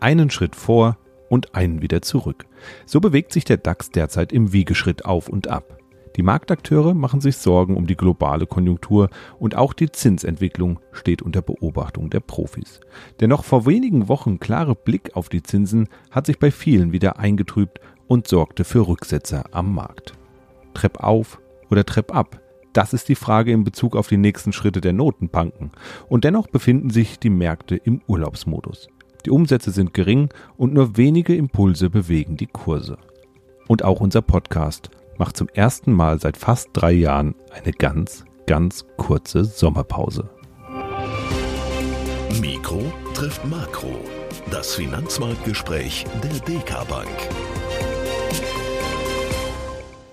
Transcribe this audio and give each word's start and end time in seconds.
einen 0.00 0.30
Schritt 0.30 0.56
vor 0.56 0.96
und 1.28 1.54
einen 1.54 1.82
wieder 1.82 2.02
zurück. 2.02 2.46
So 2.86 3.00
bewegt 3.00 3.32
sich 3.32 3.44
der 3.44 3.56
DAX 3.56 3.90
derzeit 3.90 4.32
im 4.32 4.52
Wiegeschritt 4.52 5.04
auf 5.04 5.28
und 5.28 5.48
ab. 5.48 5.78
Die 6.16 6.22
Marktakteure 6.22 6.92
machen 6.92 7.20
sich 7.20 7.36
Sorgen 7.36 7.76
um 7.76 7.86
die 7.86 7.96
globale 7.96 8.46
Konjunktur 8.46 9.10
und 9.38 9.54
auch 9.54 9.72
die 9.72 9.92
Zinsentwicklung 9.92 10.80
steht 10.92 11.22
unter 11.22 11.40
Beobachtung 11.40 12.10
der 12.10 12.20
Profis. 12.20 12.80
Der 13.20 13.28
noch 13.28 13.44
vor 13.44 13.64
wenigen 13.64 14.08
Wochen 14.08 14.40
klare 14.40 14.74
Blick 14.74 15.14
auf 15.14 15.28
die 15.28 15.42
Zinsen 15.42 15.88
hat 16.10 16.26
sich 16.26 16.38
bei 16.38 16.50
vielen 16.50 16.92
wieder 16.92 17.18
eingetrübt 17.18 17.80
und 18.08 18.26
sorgte 18.26 18.64
für 18.64 18.88
Rücksetzer 18.88 19.44
am 19.52 19.72
Markt. 19.72 20.14
Trepp 20.74 20.98
auf 20.98 21.40
oder 21.70 21.86
Trepp 21.86 22.14
ab? 22.14 22.40
Das 22.72 22.92
ist 22.92 23.08
die 23.08 23.14
Frage 23.14 23.52
in 23.52 23.64
Bezug 23.64 23.96
auf 23.96 24.08
die 24.08 24.16
nächsten 24.16 24.52
Schritte 24.52 24.80
der 24.80 24.92
Notenbanken. 24.92 25.70
Und 26.08 26.24
dennoch 26.24 26.46
befinden 26.48 26.90
sich 26.90 27.18
die 27.18 27.30
Märkte 27.30 27.76
im 27.76 28.00
Urlaubsmodus. 28.06 28.88
Die 29.22 29.30
Umsätze 29.30 29.70
sind 29.70 29.94
gering 29.94 30.28
und 30.56 30.72
nur 30.72 30.96
wenige 30.96 31.34
Impulse 31.34 31.90
bewegen 31.90 32.36
die 32.36 32.46
Kurse. 32.46 32.98
Und 33.68 33.84
auch 33.84 34.00
unser 34.00 34.22
Podcast 34.22 34.90
macht 35.18 35.36
zum 35.36 35.48
ersten 35.48 35.92
Mal 35.92 36.18
seit 36.20 36.36
fast 36.36 36.70
drei 36.72 36.92
Jahren 36.92 37.34
eine 37.52 37.72
ganz, 37.72 38.24
ganz 38.46 38.86
kurze 38.96 39.44
Sommerpause. 39.44 40.28
Mikro 42.40 42.82
trifft 43.14 43.44
Makro. 43.44 44.00
Das 44.50 44.74
Finanzmarktgespräch 44.74 46.04
der 46.22 46.38
DK 46.40 46.88
Bank. 46.88 47.08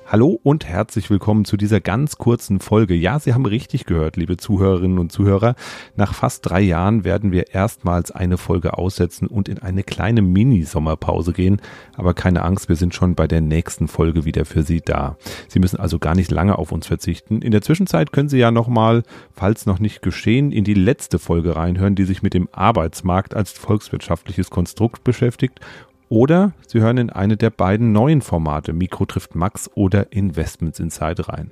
Hallo 0.10 0.40
und 0.42 0.66
herzlich 0.66 1.10
willkommen 1.10 1.44
zu 1.44 1.58
dieser 1.58 1.82
ganz 1.82 2.18
kurzen 2.18 2.62
Folge. 2.62 2.94
Ja, 2.94 3.20
Sie 3.20 3.34
haben 3.34 3.46
richtig 3.46 3.86
gehört, 3.86 4.16
liebe 4.16 4.38
Zuhörerinnen 4.38 5.00
und 5.00 5.12
Zuhörer. 5.12 5.56
Nach 5.98 6.14
fast 6.14 6.50
drei 6.50 6.62
Jahren 6.62 7.04
werden 7.04 7.34
wir 7.34 7.54
erstmals 7.54 8.12
eine 8.12 8.38
Folge 8.38 8.78
aussetzen 8.78 9.28
und 9.28 9.50
in 9.50 9.60
eine 9.60 9.84
kleine 9.84 10.22
Mini-Sommerpause 10.22 11.34
gehen. 11.34 11.60
Aber 11.98 12.14
keine 12.14 12.44
Angst, 12.44 12.70
wir 12.70 12.78
sind 12.78 12.96
schon 12.96 13.16
bei 13.16 13.28
der 13.28 13.42
nächsten 13.42 13.90
Folge 13.90 14.24
wieder 14.24 14.46
für 14.46 14.64
Sie 14.64 14.80
da. 14.80 15.18
Sie 15.50 15.60
müssen 15.60 15.78
also 15.78 16.00
gar 16.00 16.16
nicht 16.16 16.32
lange 16.32 16.58
auf 16.58 16.72
uns 16.72 16.88
verzichten. 16.88 17.42
In 17.42 17.52
der 17.52 17.62
Zwischenzeit 17.62 18.14
können 18.14 18.30
Sie 18.30 18.40
ja 18.40 18.50
nochmal, 18.50 19.04
falls 19.34 19.66
noch 19.66 19.80
nicht 19.80 20.02
geschehen, 20.02 20.54
in 20.54 20.64
die 20.64 20.74
letzte 20.74 21.20
Folge 21.20 21.58
reinhören, 21.58 21.96
die 21.96 22.06
sich 22.06 22.24
mit 22.24 22.34
dem 22.34 22.48
Arbeitsmarkt 22.54 23.36
als 23.36 23.52
volkswirtschaftliches 23.52 24.52
Konstrukt 24.52 25.04
beschäftigt 25.04 25.60
oder 26.10 26.54
Sie 26.68 26.80
hören 26.80 26.98
in 26.98 27.10
eine 27.10 27.38
der 27.38 27.50
beiden 27.50 27.92
neuen 27.92 28.22
Formate, 28.22 28.74
Mikro 28.74 29.06
trifft 29.06 29.36
Max 29.36 29.70
oder 29.76 30.12
Investments 30.12 30.80
Inside 30.80 31.28
rein. 31.28 31.52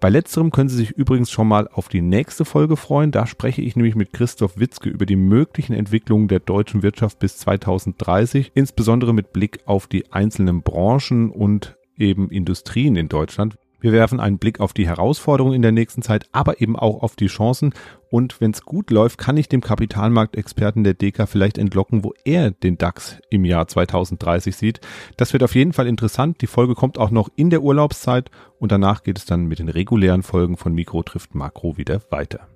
Bei 0.00 0.08
letzterem 0.08 0.50
können 0.50 0.68
Sie 0.68 0.76
sich 0.76 0.90
übrigens 0.92 1.30
schon 1.30 1.48
mal 1.48 1.68
auf 1.68 1.88
die 1.88 2.00
nächste 2.00 2.44
Folge 2.44 2.76
freuen. 2.76 3.10
Da 3.10 3.26
spreche 3.26 3.62
ich 3.62 3.76
nämlich 3.76 3.96
mit 3.96 4.12
Christoph 4.12 4.58
Witzke 4.58 4.88
über 4.88 5.06
die 5.06 5.16
möglichen 5.16 5.74
Entwicklungen 5.74 6.28
der 6.28 6.40
deutschen 6.40 6.82
Wirtschaft 6.82 7.18
bis 7.18 7.38
2030, 7.38 8.52
insbesondere 8.54 9.12
mit 9.12 9.32
Blick 9.32 9.60
auf 9.66 9.86
die 9.86 10.12
einzelnen 10.12 10.62
Branchen 10.62 11.30
und 11.30 11.76
eben 11.96 12.30
Industrien 12.30 12.96
in 12.96 13.08
Deutschland. 13.08 13.56
Wir 13.80 13.92
werfen 13.92 14.18
einen 14.18 14.38
Blick 14.38 14.58
auf 14.58 14.72
die 14.72 14.88
Herausforderungen 14.88 15.54
in 15.54 15.62
der 15.62 15.70
nächsten 15.70 16.02
Zeit, 16.02 16.26
aber 16.32 16.60
eben 16.60 16.76
auch 16.76 17.02
auf 17.02 17.14
die 17.14 17.28
Chancen. 17.28 17.72
Und 18.10 18.40
wenn 18.40 18.50
es 18.50 18.62
gut 18.62 18.90
läuft, 18.90 19.18
kann 19.18 19.36
ich 19.36 19.48
dem 19.48 19.60
Kapitalmarktexperten 19.60 20.82
der 20.82 20.94
DK 20.94 21.28
vielleicht 21.28 21.58
entlocken, 21.58 22.02
wo 22.02 22.12
er 22.24 22.50
den 22.50 22.76
DAX 22.76 23.18
im 23.30 23.44
Jahr 23.44 23.68
2030 23.68 24.56
sieht. 24.56 24.80
Das 25.16 25.32
wird 25.32 25.44
auf 25.44 25.54
jeden 25.54 25.72
Fall 25.72 25.86
interessant. 25.86 26.40
Die 26.40 26.48
Folge 26.48 26.74
kommt 26.74 26.98
auch 26.98 27.10
noch 27.10 27.28
in 27.36 27.50
der 27.50 27.62
Urlaubszeit 27.62 28.30
und 28.58 28.72
danach 28.72 29.04
geht 29.04 29.18
es 29.18 29.26
dann 29.26 29.46
mit 29.46 29.60
den 29.60 29.68
regulären 29.68 30.24
Folgen 30.24 30.56
von 30.56 30.74
Mikro 30.74 31.04
trifft 31.04 31.36
Makro 31.36 31.76
wieder 31.76 32.00
weiter. 32.10 32.48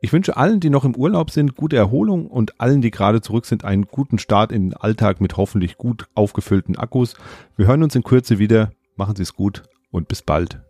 Ich 0.00 0.12
wünsche 0.14 0.38
allen, 0.38 0.60
die 0.60 0.70
noch 0.70 0.84
im 0.84 0.96
Urlaub 0.96 1.30
sind, 1.30 1.56
gute 1.56 1.76
Erholung 1.76 2.26
und 2.26 2.58
allen, 2.58 2.80
die 2.80 2.90
gerade 2.90 3.20
zurück 3.20 3.44
sind, 3.44 3.64
einen 3.64 3.84
guten 3.84 4.18
Start 4.18 4.50
in 4.50 4.70
den 4.70 4.74
Alltag 4.74 5.20
mit 5.20 5.36
hoffentlich 5.36 5.76
gut 5.76 6.06
aufgefüllten 6.14 6.76
Akkus. 6.76 7.16
Wir 7.56 7.66
hören 7.66 7.82
uns 7.82 7.94
in 7.94 8.02
Kürze 8.02 8.38
wieder. 8.38 8.70
Machen 8.96 9.16
Sie 9.16 9.22
es 9.22 9.34
gut 9.34 9.64
und 9.90 10.08
bis 10.08 10.22
bald. 10.22 10.69